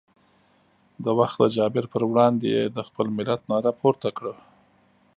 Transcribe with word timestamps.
د 1.03 1.05
وخت 1.19 1.37
د 1.41 1.43
جابر 1.55 1.85
پر 1.93 2.03
وړاندې 2.11 2.47
یې 2.55 2.63
د 2.75 2.77
خپل 2.87 3.05
ملت 3.17 3.41
ناره 3.51 3.71
پورته 3.79 4.09
کړه. 4.17 4.33